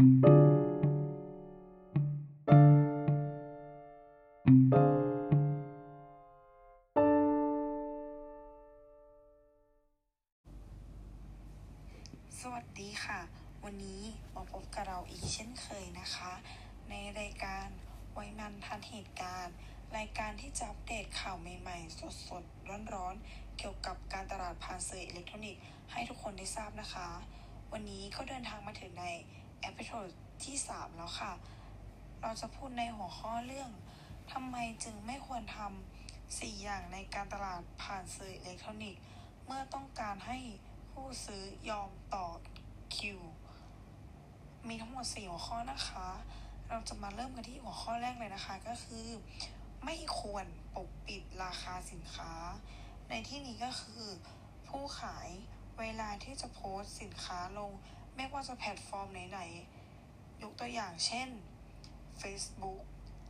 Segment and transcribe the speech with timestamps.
[0.00, 0.10] สวั
[12.62, 13.20] สดีค่ะ
[13.64, 14.02] วันนี้
[14.34, 16.32] มาพบกับเราอีกเช่นเคยนะคะ
[16.90, 17.66] ในรายการ
[18.12, 19.54] ไว้มันทันเหตุการณ์
[19.96, 21.98] รายการที่จะอัปเดตข่าวใหม่ๆ
[22.28, 25.62] สดๆ ร้อนๆ เกี่ยวกับการตลาดผ่านสื่ออิเล็กทรอนิกส์
[25.92, 27.08] ให้ทุกคนได้ทราบนะคะ
[27.72, 29.06] วันนี้ก็เดินทางมาถึงใน
[29.60, 30.08] episode
[30.44, 31.32] ที่ 3 แล้วค่ะ
[32.22, 33.70] เราจะพูดในหัวข้อเรื่อง
[34.32, 39.02] ทำไมจึงไม่ควรทำสี่อย่างในการตลาดผ่านสื่ออิเล็กทรอนิกส์
[39.46, 40.38] เมื่อต้องการให้
[40.90, 42.26] ผู้ซื้อยอมต่อ
[42.96, 43.20] คิว
[44.68, 46.08] มีทั้งหมด 4 หัวข้อนะคะ
[46.68, 49.06] เราจะมาเริ่มกันที่หัวข้อแรกเลยนะคะก็คือ
[49.84, 52.32] ไม่ควรปกปิดราคาสินค้า
[53.08, 54.04] ในที่นี้ก็คือ
[54.68, 55.28] ผู้ขาย
[55.80, 57.72] เวลาที่จะโพสต์สินค้าลง
[58.14, 61.28] ไม่ว่าจะแพลตฟอร์มไหนๆ ยกตัวอย่างเช่น
[62.20, 62.82] Facebook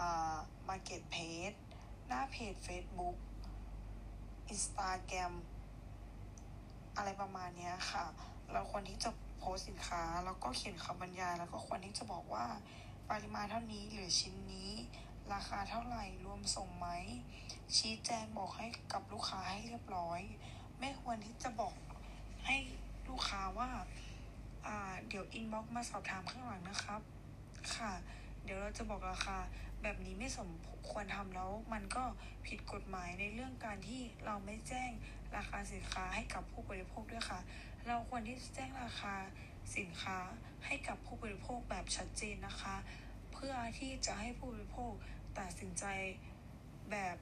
[0.00, 0.36] อ่า
[0.68, 1.58] Marketplace
[2.06, 3.16] หน้าเพจ Facebook
[4.52, 5.32] Instagram
[6.96, 8.04] อะไรประมาณนี้ค่ะ
[8.52, 12.46] เราควรที่จะโพสสินค้า แล้วก็เขียนคำบรรยาย แล้วก็ควรที่จะบอกว่า
[13.10, 14.70] ปริมาณเท่านี้หรือชิ้นนี้
[15.32, 16.88] ราคาเท่าไหร่รวมส่งไหม
[17.76, 20.20] ชี้แจงบอกให้กับลูกค้าให้เรียบร้อย
[20.78, 21.74] ไม่ควรที่จะบอก
[22.46, 22.56] ให้
[23.08, 23.70] ลูกค้าว่า
[25.08, 27.00] เดี๋ยวอินบ็อกมาสอบถามข้างหลังนะครับ
[27.74, 27.92] ค่ะ
[28.44, 29.38] เดี๋ยวเราจะบอกราคา
[29.82, 30.50] แบบนี้ไม่สม
[30.88, 32.04] ควรทำแล้ว มันก็
[32.46, 34.90] ผิดกฎหมายในเรื่องการที่เราไม่แจ้ง
[35.36, 37.40] ราคาสินค้าให้กับผู้บริโภคด้วยค่ะ
[37.86, 39.14] เราควรที่จะแจ้งราคา
[39.76, 40.18] สินค้า
[40.66, 42.76] ให้กับผู้บริโภคแบบชัดเจนนะคะ
[43.32, 44.92] เพื่อที่จะให้ผู้บริโภค
[45.38, 45.84] ตัดสินใจ
[46.90, 47.16] แบบ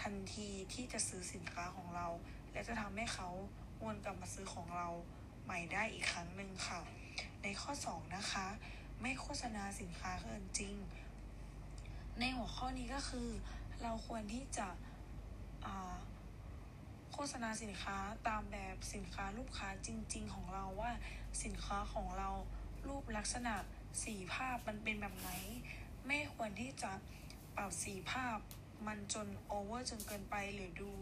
[0.00, 2.06] ทันทีที่จะซื้อสินค้าของเรา
[2.52, 3.28] และจะทำให้เขา
[3.82, 4.88] วนกลับมาซื้อของเรา
[5.44, 6.80] ใหม่ได้อีกครั้งหนึ่งค่ะ
[7.42, 8.46] ในข้อ 2 นะคะ
[9.00, 10.74] ไม่โฆษณาสินค้าเกินจริง
[12.20, 13.28] ในหัวข้อนี้ก็คือ
[13.82, 14.68] เราควรที่จะ
[17.12, 17.96] โฆษณาสินค้า
[18.28, 20.92] ตามแบบสินค้าลูกค้าจริง ๆ ของเราว่า
[21.44, 22.30] สินค้าของเรา
[22.88, 23.54] รูปลักษณะ
[24.04, 25.30] สีภาพมันเป็นแบบไหน
[26.06, 26.92] ไม่ควรที่จะ
[27.56, 28.38] ปรับสีภาพ
[28.86, 30.92] มันจนโอเวอร์จนเกินไปหรือดู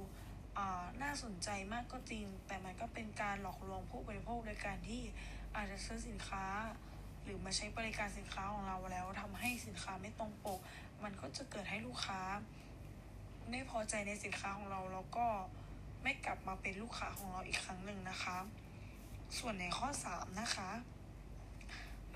[1.03, 5.03] น่าสนใจมากก็จริง แต่มันก็เป็นการหลอกลวงผู้บริโภคโดยการที่
[5.57, 6.45] อาจจะซื้อสินค้า
[7.25, 10.61] หรือมาใช้บริการสินค้าของเราแล้วทำให้สินค้าไม่ตรงปก
[11.05, 12.21] มันก็จะเกิดให้ลูกค้า
[13.51, 15.27] ไม่พอใจในสินค้าของเราแล้วก็
[16.03, 18.39] ไม่กลับมาเป็นลูกค้าของเราอีกครั้งหนึ่งนะคะ
[19.39, 20.71] ส่วนในข้อ 3 นะคะ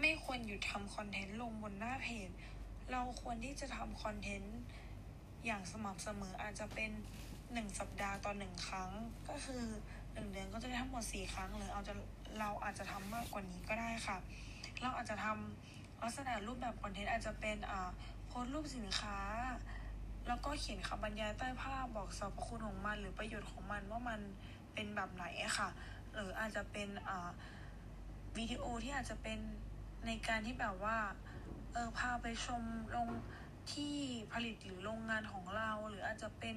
[0.00, 2.30] ไม่ควรหยุดทำคอนเทนต์ลงบนหน้าเพจ
[2.92, 4.58] เราควรที่จะทำคอนเทนต์
[5.46, 6.90] อย่างสม่ำเสมออาจจะเป็น
[7.54, 8.90] 1สัปดาห์ต่อ1ครั้ง
[9.28, 9.64] ก็คือ
[9.96, 11.94] 1เดือนก็จะได้ทั้งหมด4ครั้ง หรือเอาจะ
[12.40, 14.16] เราอาจจะทำมากกว่านี้ก็ได้ค่ะ
[14.82, 17.90] เราอาจจะทำลักษณะรูปแบบคอนเทนต์อาจจะเป็นอ่า
[18.26, 19.18] โพสต์รูปสินค้า
[20.28, 24.20] แล้วก็เขียนคำบรรยายใต้ภาพบอกสรรพคุณของมันหรือประโยชน์ของมันว่ามัน
[24.74, 25.26] เป็นแบบไหน
[25.58, 25.68] ค่ะ
[26.14, 27.30] หรืออาจจะเป็นอ่า
[28.36, 29.38] วิดีโอที่อาจจะเป็น
[30.06, 30.98] ในการที่แบบว่า
[31.72, 32.62] เออพาไปชม
[32.96, 33.08] ลง
[33.72, 33.94] ที่
[34.32, 36.56] ผลิตหรือโรงงานของเรา หรืออาจจะเป็น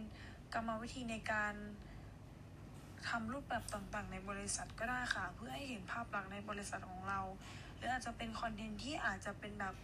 [0.54, 1.54] กรรมวิธีในการ
[3.08, 7.22] ทำรูปแบบต่างๆ ในบริษัทก็ได้ค่ะ เพื่อให้เห็นภาพลักษณ์ในบริษัทของเรา
[7.76, 9.76] หรืออาจจะเป็นคอนเทนต์ที่อาจจะเป็นแบบ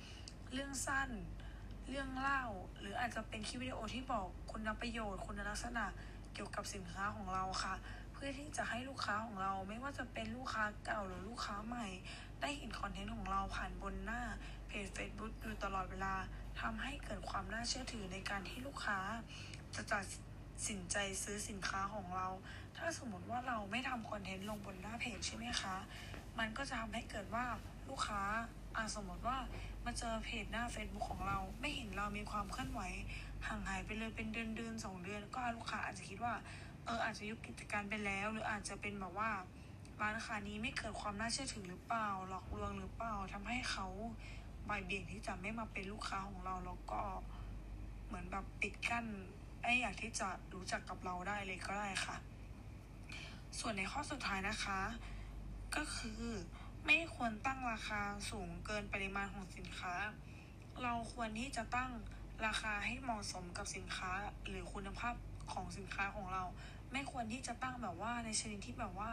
[0.53, 1.09] เรื่องสั้น
[1.89, 2.43] เรื่องเล่า
[2.79, 5.85] หรืออาจจะเป็นคลิปวิดีโอที่บอกคุณประโยชน์ คุณลักษณะ
[6.33, 7.75] เกี่ยวกับสินค้าของเราค่ะ
[8.13, 11.87] เพื่อที่จะให้ลูกค้าของเราไม่ว่าจะเป็นลูกค้าเก่าหรือลูกค้าใหม่
[12.41, 14.21] ได้เห็นคอนเทนต์ของเราผ่านบนหน้า
[14.67, 16.13] เพจ Facebook อยู่ตลอดเวลา
[16.61, 18.99] ทำให้เกิดความน่าเชื่อถือในการที่ลูกค้า
[19.75, 20.05] จะตัด
[20.67, 22.27] สินใจซื้อสินค้าของเรา
[22.77, 25.75] ถ้าสมมติว่าเราไม่ทำคอนเทนต์ลงบนหน้าเพจใช่ไหมคะ
[26.39, 27.45] มันก็จะทำให้เกิดว่า
[27.89, 28.21] ลูกค้า
[28.77, 29.37] อาสมมติว่า
[29.85, 32.81] มาเจอเพจหน้า Facebook ของเรา ไม่เห็นเรามีความเคลื่อนไหว
[33.47, 36.33] ห่างหายไปเลยเป็นเดือนเดือนสองเดือน ก็ลูกค้าอาจจะคิดว่า
[36.85, 39.31] เอออาจจะยุบกิจการไปแล้ว หรืออาจจะเป็นแบบว่า
[40.01, 43.87] ร้านค้านี้ไม่เกิดความน่าเชื่อถือหรือเปล่าหลอกลวงหรือเปล่าทำให้เขา
[44.69, 47.01] บ่ายเบี่ยงที่จะไม่มาเป็นลูกค้าของเราแล้วก็
[48.07, 49.05] เหมือนแบบปิดกั้น
[49.65, 52.15] ไอ้อยากที่จะรู้จักกับเราได้เลยก็ได้ค่ะ
[53.59, 54.79] ส่วนในข้อสุดท้ายนะคะ
[55.75, 56.23] ก็คือ
[56.85, 59.93] ไม่ควรตั้งราคาสูงเกินปริมาณของสินค้า
[60.83, 61.91] เราควรที่จะตั้ง
[62.45, 64.11] ราคาให้เหมาะสมกับสินค้า
[64.47, 65.15] หรือคุณภาพ
[65.53, 66.43] ของสินค้าของเรา
[66.91, 69.11] ไม่ควรที่จะตั้งแบบว่าในชนิดที่แบบว่า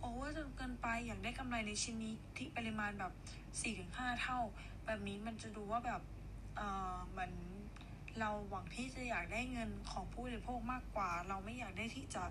[0.00, 3.12] โอเวอร์จนเกินไปอยากได้กำไรในชิ้นนี้ที่ปริมาณแบบ
[3.60, 4.38] สี่ถึงห้าเท่า
[4.86, 6.02] แบบนี้มันจะดูว่าแบบ
[6.56, 6.62] เอ
[6.94, 7.32] อเหมือน
[8.20, 12.24] เราหวังที่จะอยากได้เงินของผู้บริโภคมากกว่า เราไม่อยากได้ที่จะ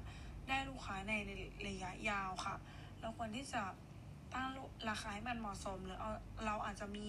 [0.50, 1.13] ได้ลูกค้าใน
[1.68, 2.56] ระยะยาวค่ะ
[3.01, 3.63] เราควรที่จะ
[4.33, 4.50] ตั้ง
[4.89, 6.00] ราคาให้มันเหมาะสม หรือ
[6.45, 7.07] เราอาจจะมี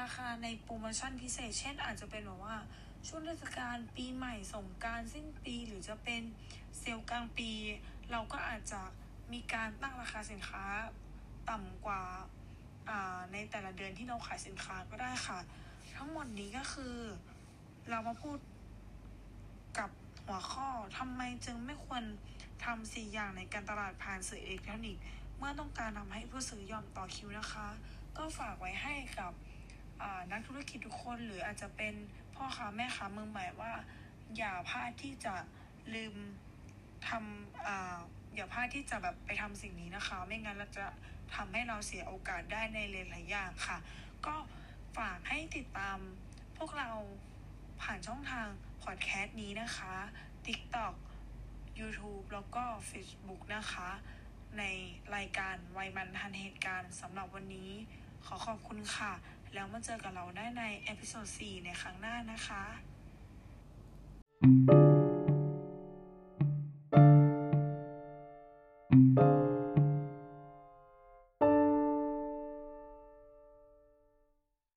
[0.00, 2.56] ราคาในโปรโมชั่นพิเศษ เช่น อาจจะเป็นแบบว่า
[3.06, 6.22] ช่วงเทศกาลปีใหม่สงกรารสิ้นปีหรือจะเป็น
[6.78, 7.50] เซลล์กลางปี
[8.10, 8.82] เราก็อาจจะ
[9.32, 10.64] มีการตั้งราคาสินค้า
[11.50, 12.02] ต่ำกว่า
[13.32, 15.38] ในแต่ละเดือนที่เราขายสินค้าก็ได้ค่ะ
[15.96, 16.96] ทั้งหมดนี้ก็คือ
[17.90, 18.38] เรามาพูด
[19.78, 19.90] กับ
[20.24, 20.68] หัวข้อ
[20.98, 22.02] ทำไมจึงไม่ควร
[22.64, 25.02] ทำสี่อย่างในการตลาดผ่านสื่ออิเล็กทรอนิกส์
[25.38, 27.66] เมื่อต้องการทำให้ผู้ซื้อยอมต่อคิวนะคะ
[28.16, 29.32] ก็ฝากไว้ให้กับ
[30.32, 31.94] นักธุรกิจทุกคนหรืออาจจะเป็น
[32.34, 33.72] พ่อค้าแม่ค้ามือใหม่ว่า
[34.36, 35.34] อย่าพลาดที่จะ
[35.94, 36.14] ลืม
[37.08, 37.68] ทำอ
[38.34, 40.86] อย่าพลาดที่จะแบบไปทำสิ่งนี้นะคะ ไม่งั้นเราจะ
[41.34, 43.78] ทำให้เราเสียโอกาสได้ในหลายๆอย่างค่ะ
[44.26, 44.34] ก็
[44.98, 45.98] ฝากให้ติดตาม
[46.58, 46.90] พวกเรา
[47.82, 48.48] ผ่านช่องทาง
[48.82, 49.94] พอดแคสต์นี้นะคะ
[50.46, 50.94] TikTok
[51.78, 53.90] YouTube แล้วก็ Facebook นะคะ
[54.58, 54.62] ใน
[55.16, 57.70] รายการวัยมันทันเหตุการณ์สำหรับวันนี้
[58.26, 59.12] ขอขอบคุณค่ะ
[59.54, 62.62] แล้วมาเจอกับเราได้ใน episode 4ในครั้งหน้านะคะ